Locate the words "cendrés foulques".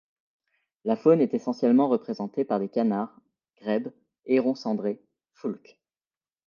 4.55-5.77